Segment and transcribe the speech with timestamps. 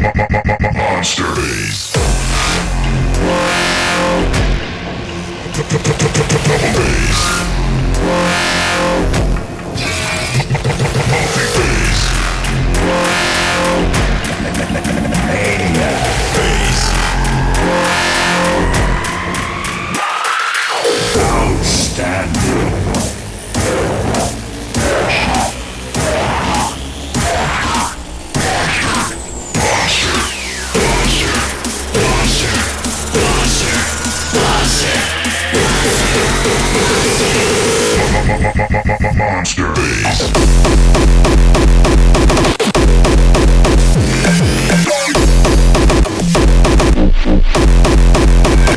[0.00, 1.92] Monster bass.
[6.38, 6.88] Double.
[21.20, 22.57] Outstanding.
[38.38, 40.30] Monster bass.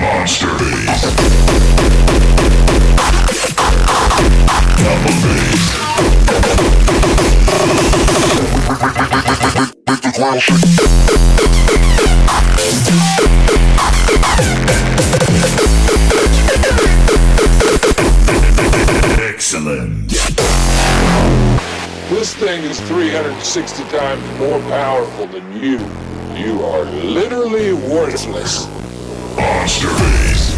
[0.01, 1.01] Monster bass.
[4.77, 5.13] Double
[10.25, 10.90] bass.
[23.51, 25.77] 360 times more powerful than you.
[26.37, 28.65] You are literally worthless.
[29.35, 30.55] Monster bass.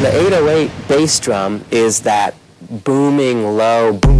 [0.00, 2.34] The 808 bass drum is that
[2.68, 4.16] booming low boom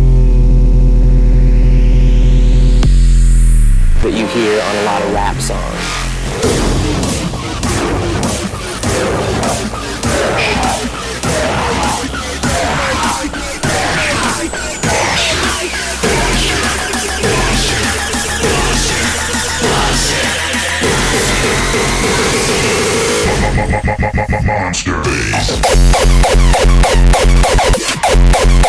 [4.03, 6.07] that you hear on a lot of rap songs.
[24.47, 25.57] Monster bass.
[28.37, 28.67] Make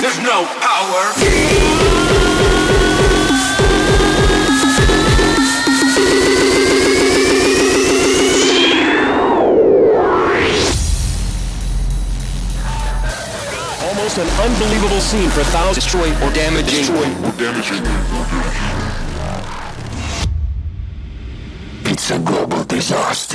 [0.00, 1.02] There's no power.
[13.82, 16.80] Almost an unbelievable scene for thousands destroying or damaging.
[16.80, 18.39] Destroying or damaging.
[22.90, 23.29] Global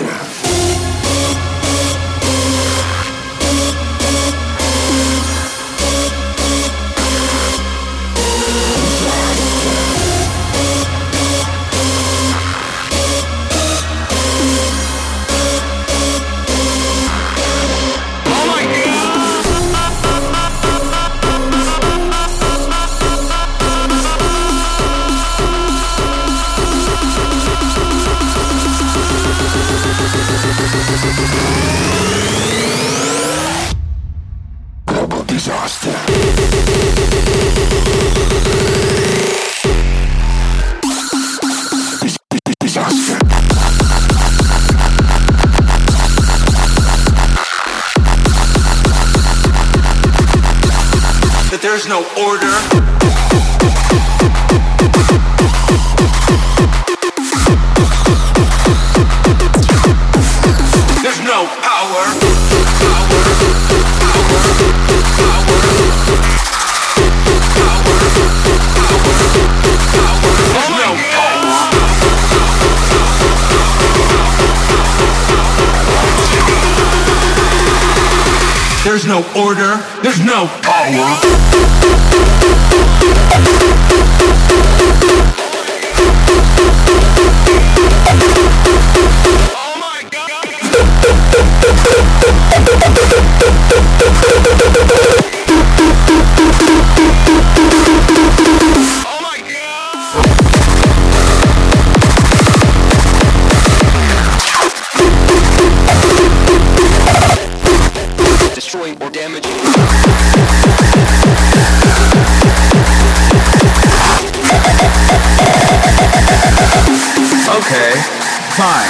[118.56, 118.88] Fine.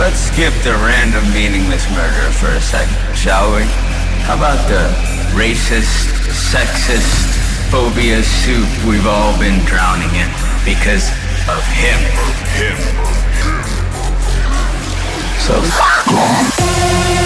[0.00, 3.64] Let's skip the random meaningless murder for a second, shall we?
[4.24, 4.88] How about the
[5.36, 10.30] racist, sexist, phobia soup we've all been drowning in
[10.64, 11.10] because
[11.52, 12.00] of him?
[12.56, 12.78] Him.
[15.44, 17.25] So fuck off.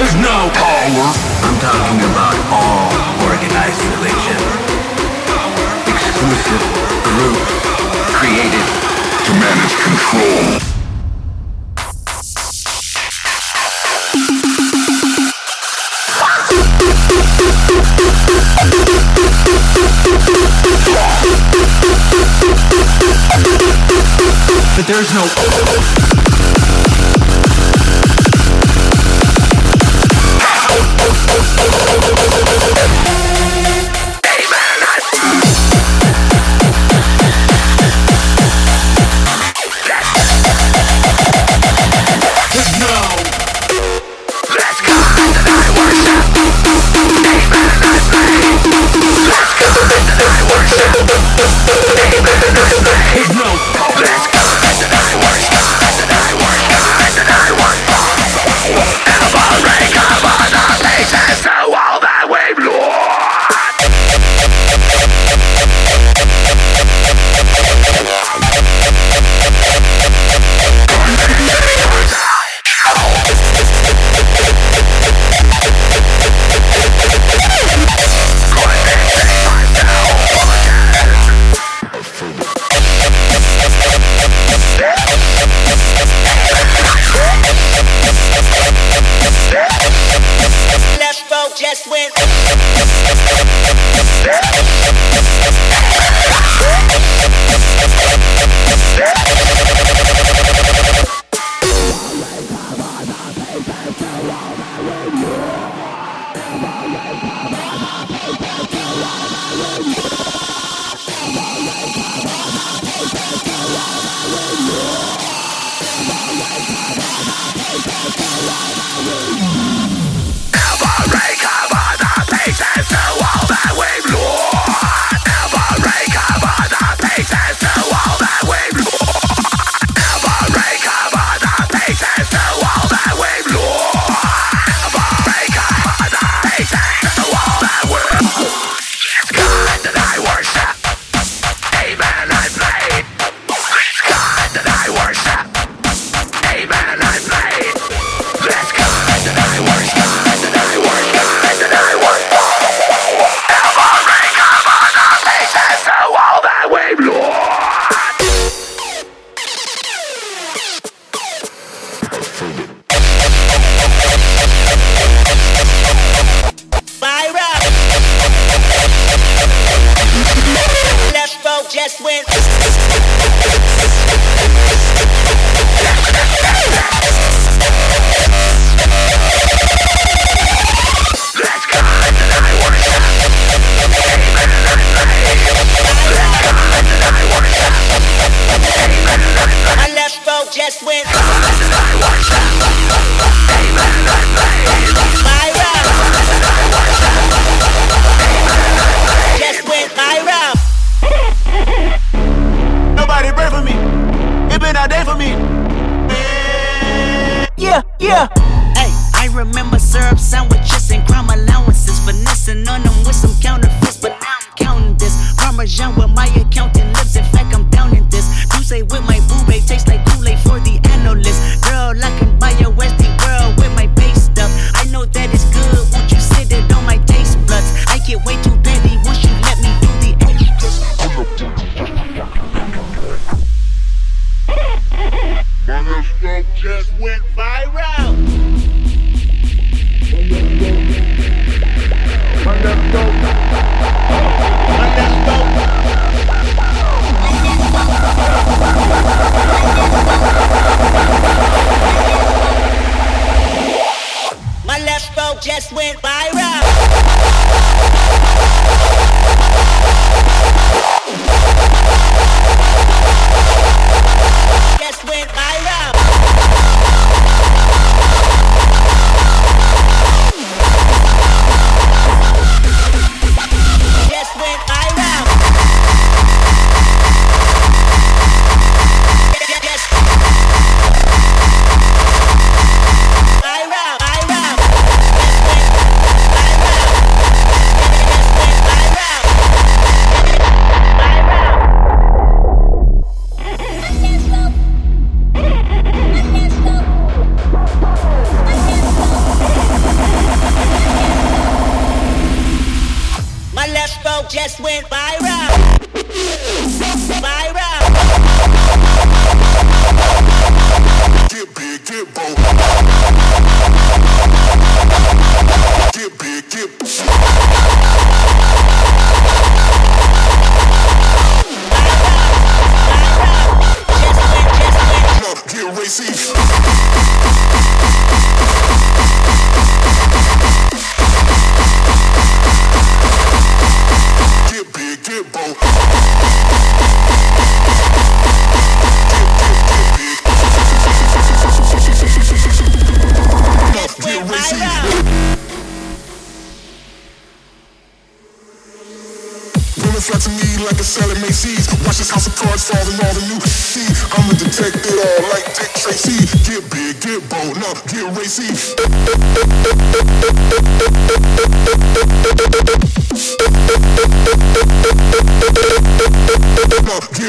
[0.00, 1.12] There's no power.
[1.44, 2.88] I'm talking about all
[3.28, 4.40] organized religions.
[5.84, 6.64] Exclusive
[7.04, 7.36] group
[8.16, 8.64] created
[9.26, 10.56] to manage control.
[24.76, 25.28] But there's no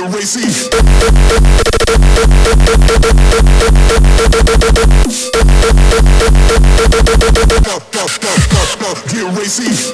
[0.01, 0.69] Get racy.
[9.07, 9.91] Get racy.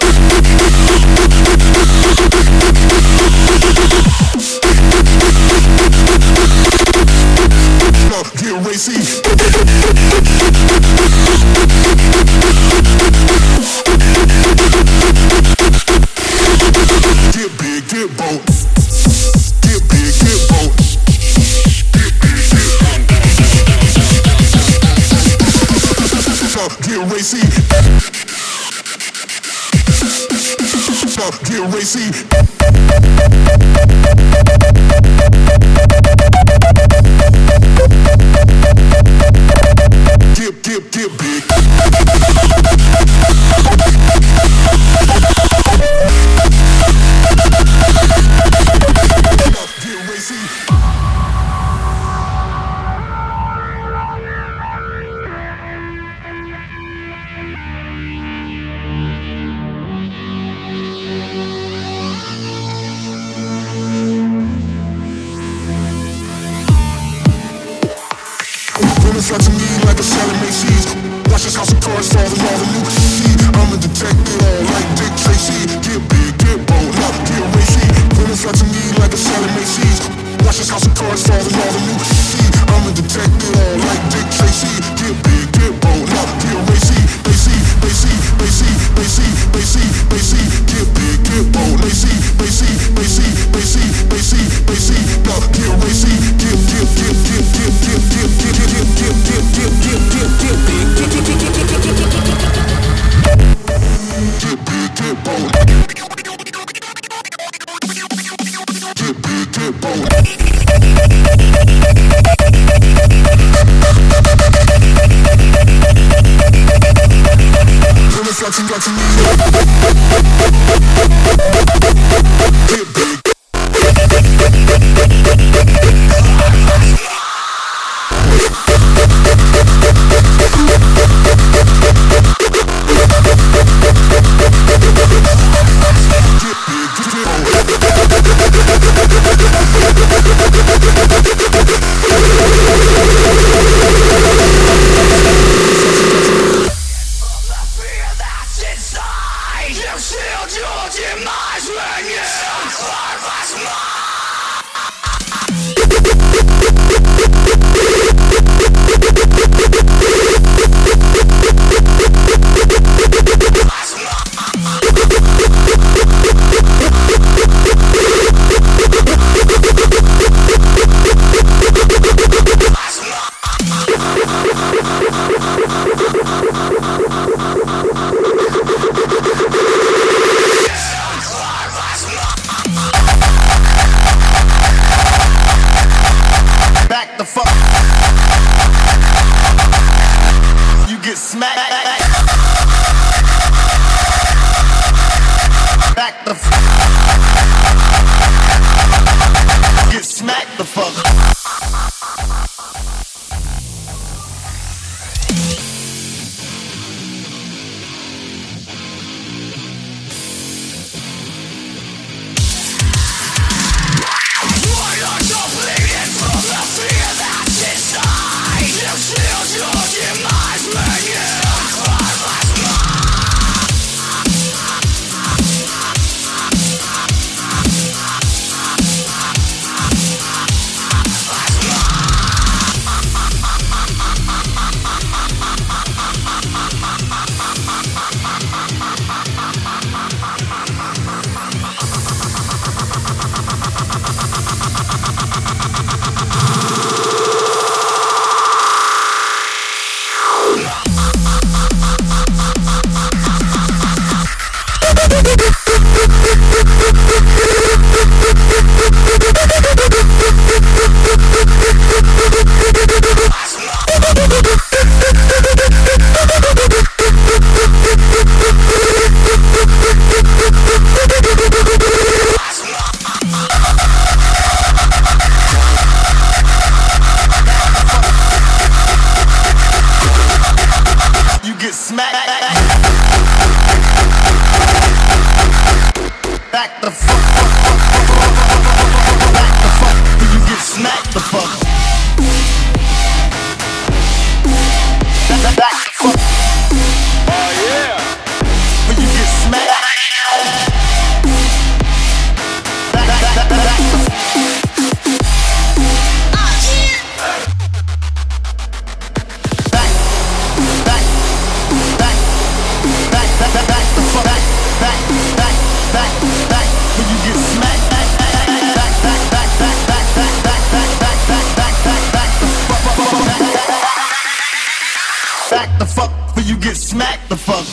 [325.80, 327.66] the fuck or you get smacked the fuck.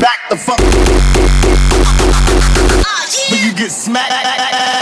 [0.00, 0.60] Back the fuck.
[2.84, 4.77] Ah, but you get smacked.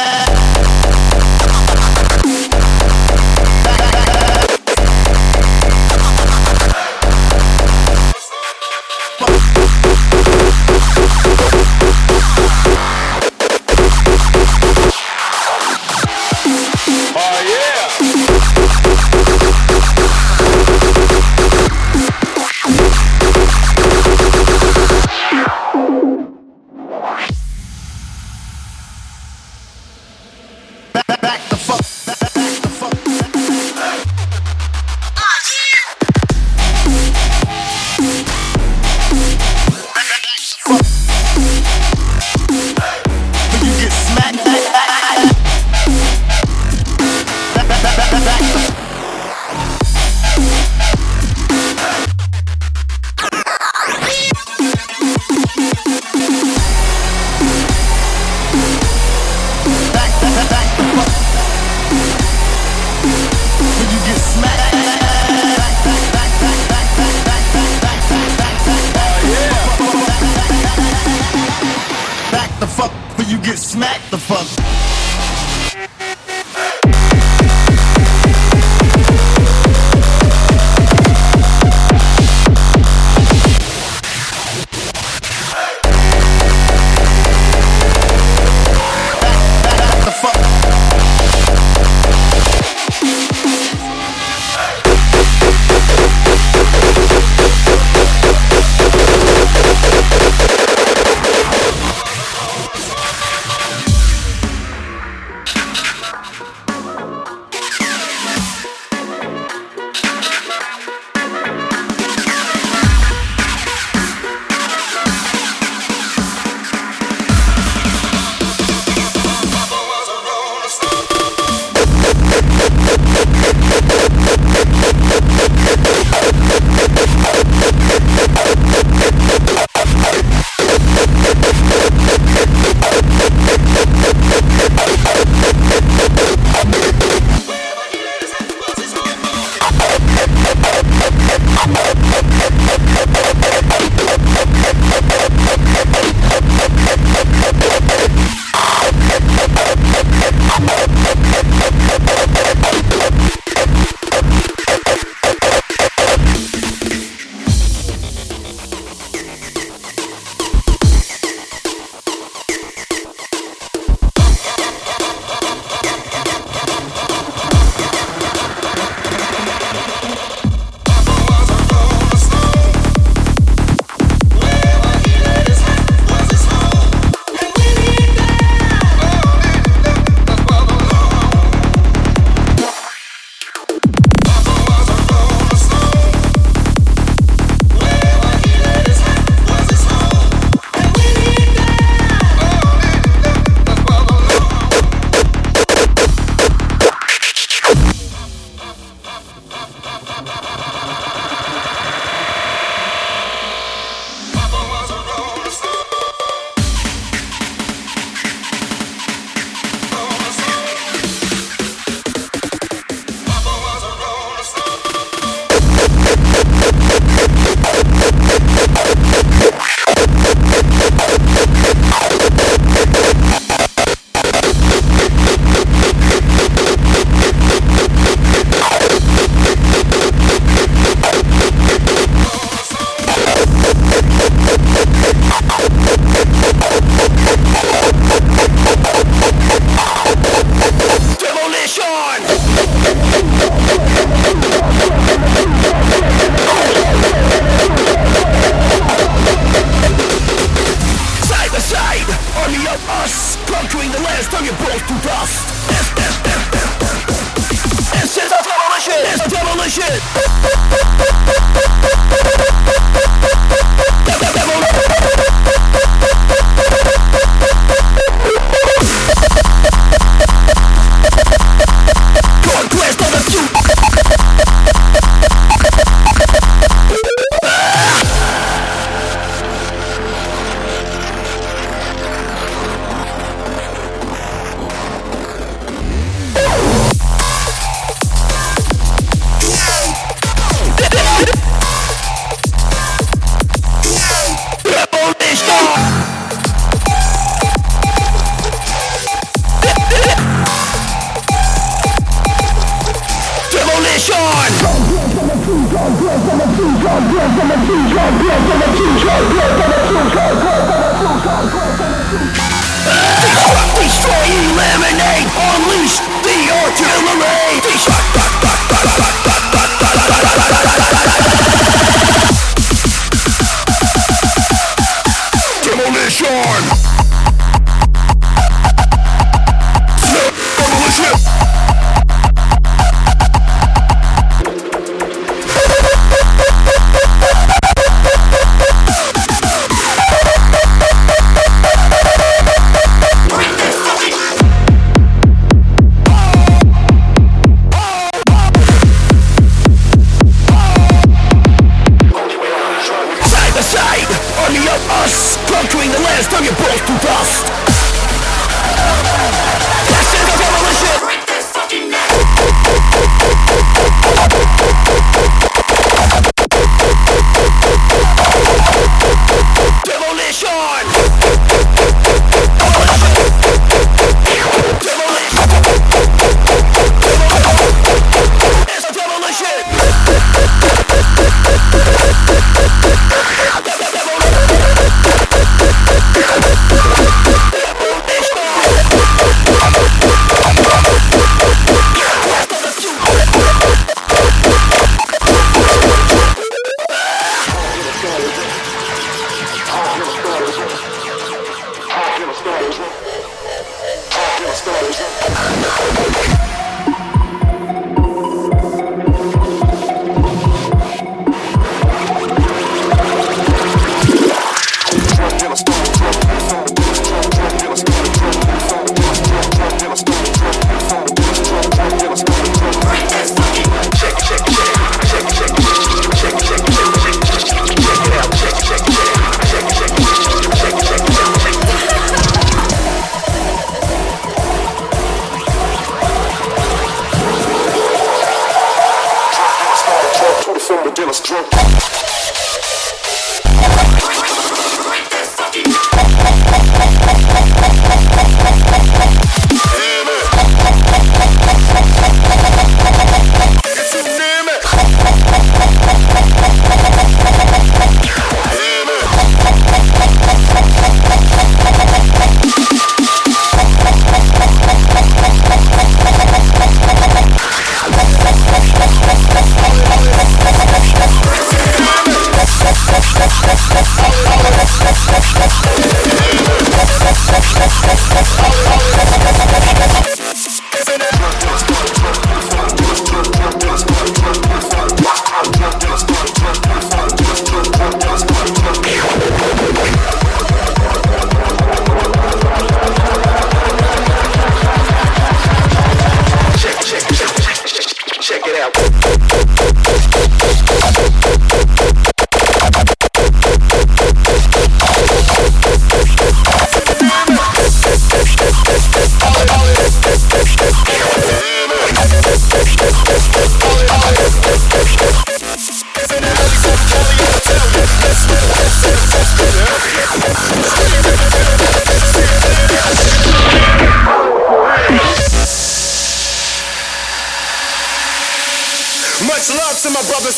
[72.89, 74.96] fuck, but you get smacked the fuck.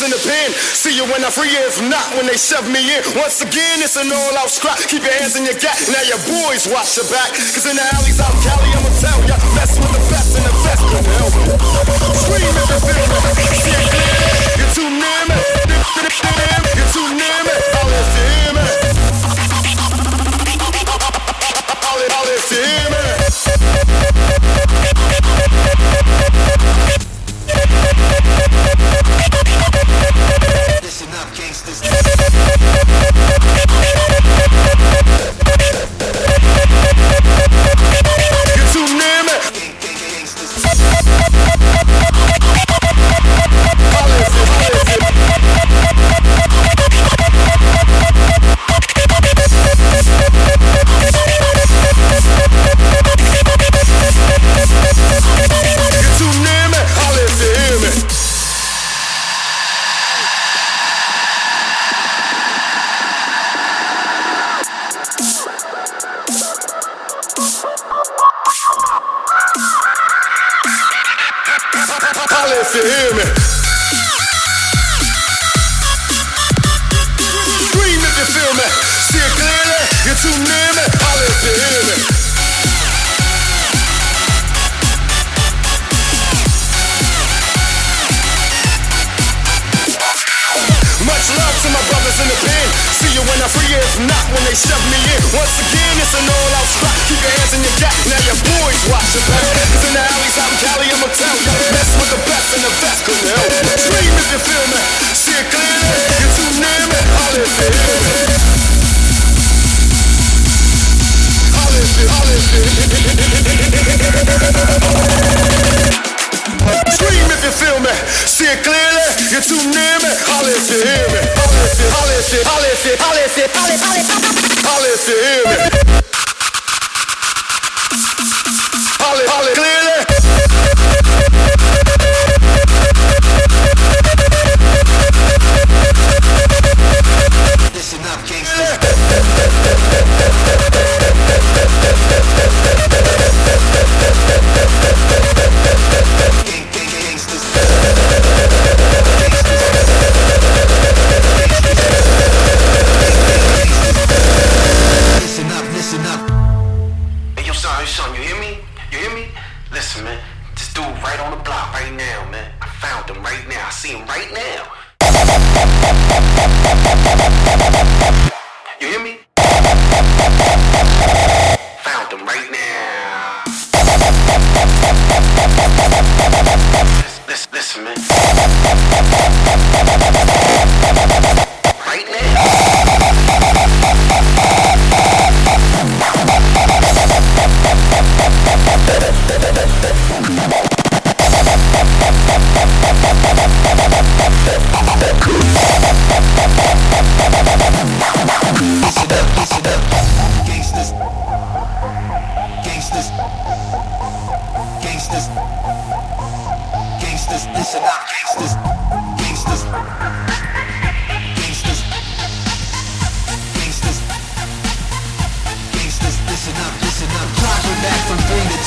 [0.08, 0.48] in the pen.
[0.72, 3.04] See you when I free you, if not when they shove me in.
[3.12, 4.80] Once again, it's an all-out scrap.
[4.88, 5.76] Keep your hands in your gap.
[5.92, 7.36] Now your boys watch your back.
[7.36, 9.36] Cause in the alleys out Cali, I'ma tell ya.
[9.52, 11.36] Mess with the best and the best can help.
[12.24, 13.20] Scream if you feel me.
[14.56, 15.36] You're too near me.
[16.72, 17.54] You're too near me.
[17.76, 18.64] I'll let you hear me.
[21.84, 23.17] I'll let you hear me.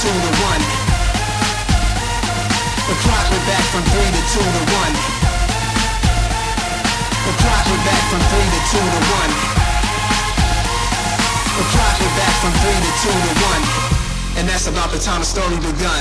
[0.02, 0.64] two to one.
[2.90, 4.94] The clock went back from three to two to one.
[7.28, 9.32] The clock went back from three to two to one.
[11.54, 13.81] The clock went back from three to two to one.
[14.38, 16.00] And that's about the time the story begun.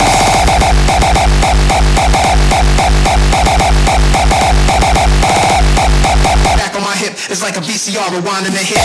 [6.56, 8.78] Back on my hip, it's like a VCR rewinding a hit.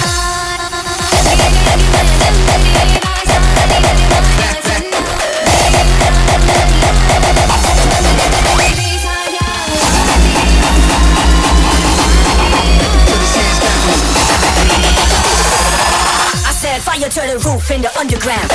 [0.00, 0.27] I
[17.44, 18.50] roof in the underground.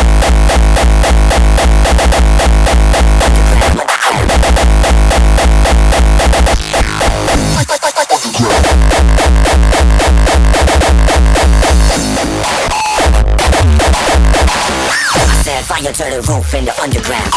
[15.16, 17.34] I said fire the roof in the underground.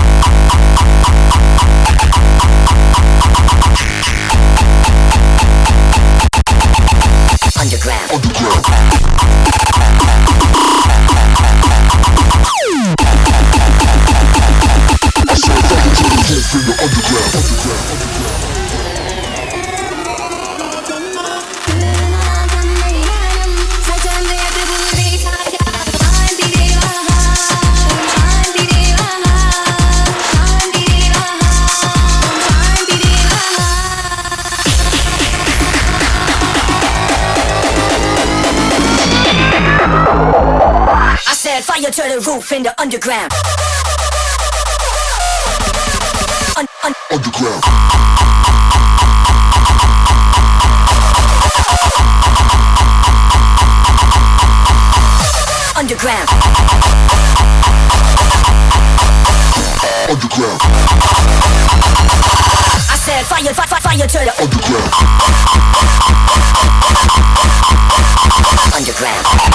[7.59, 8.11] Underground.
[8.13, 9.76] underground.
[42.87, 43.33] underground.
[46.57, 47.65] Un- un- underground.
[55.75, 56.29] Underground.
[60.09, 60.61] Underground.
[62.89, 64.93] I said fire, fire, fire, fire to the underground.
[68.77, 69.46] Underground.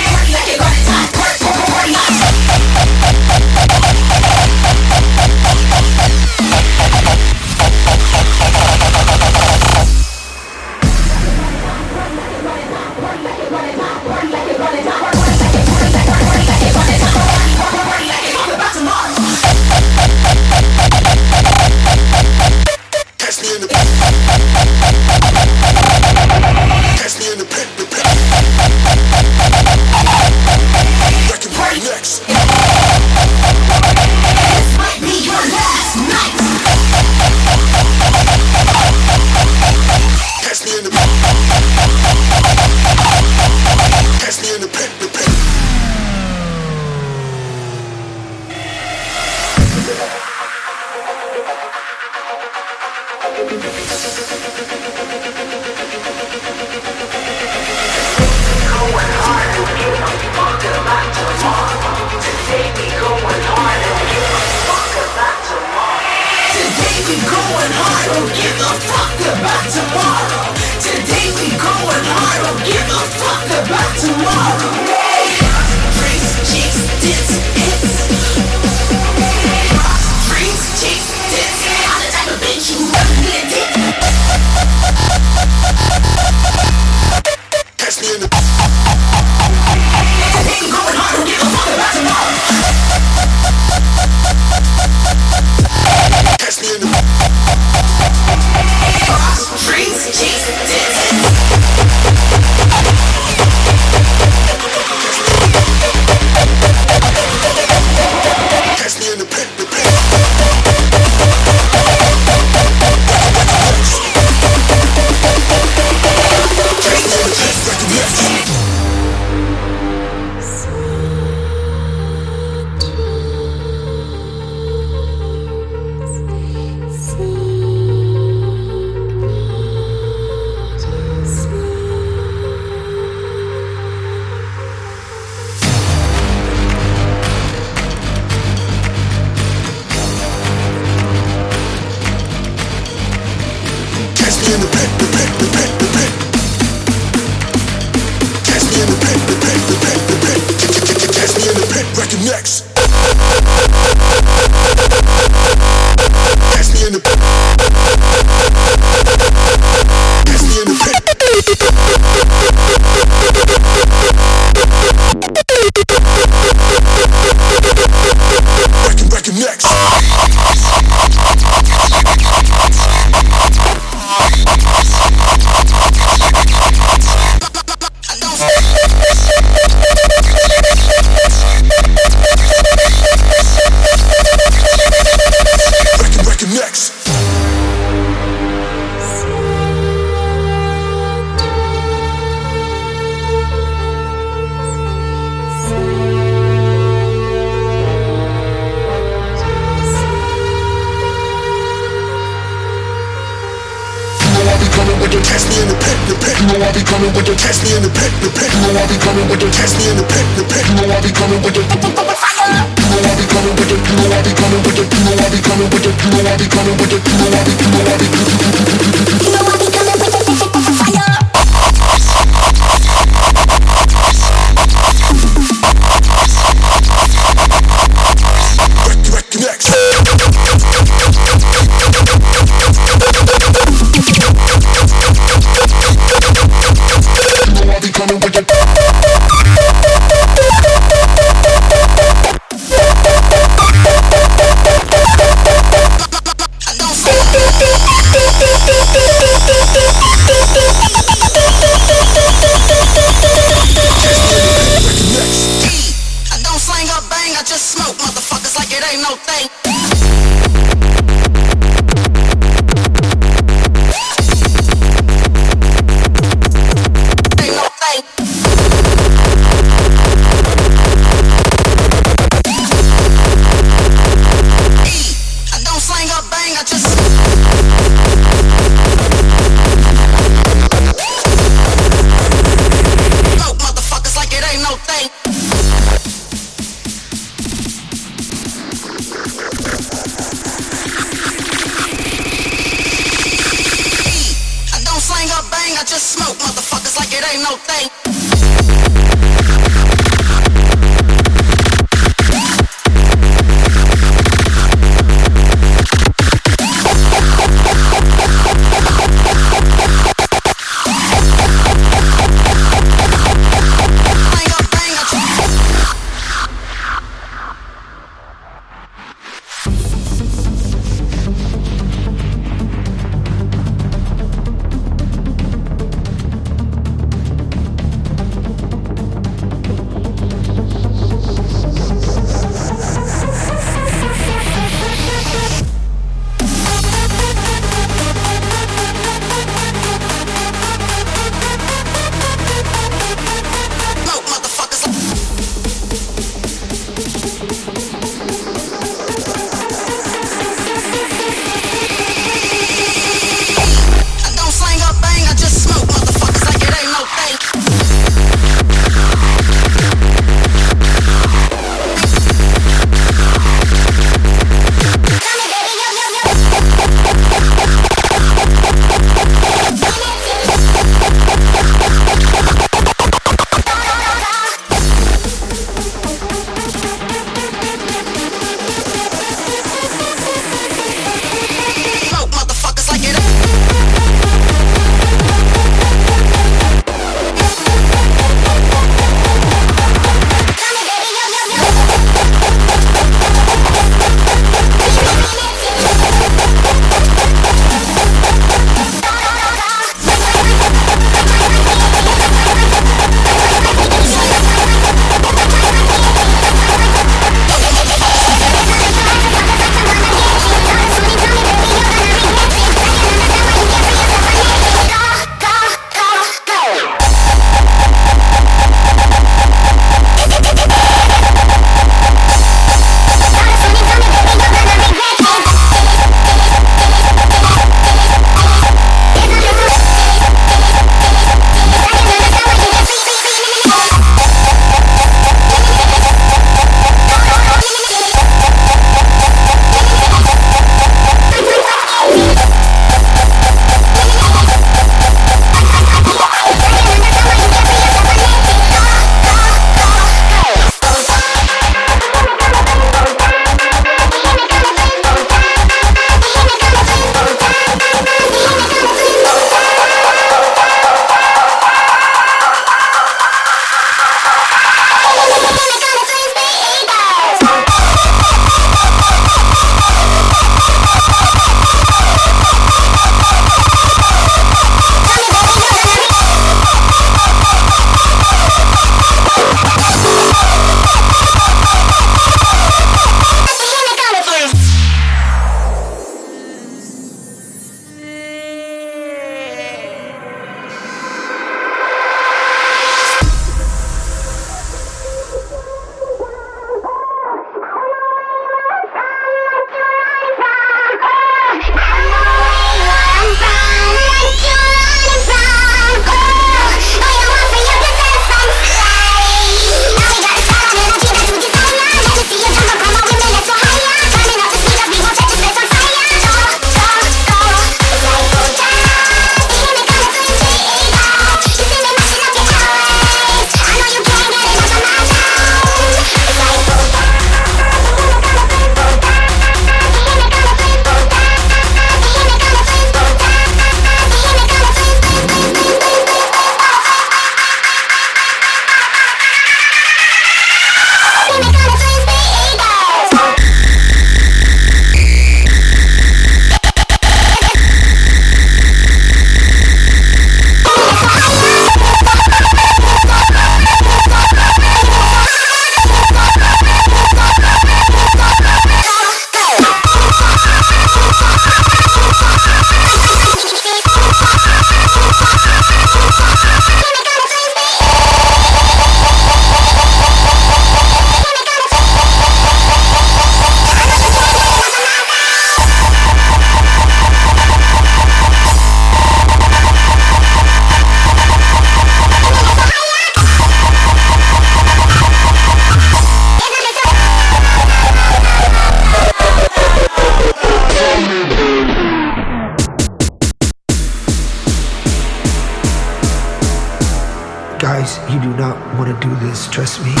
[599.01, 600.00] Do this, trust me.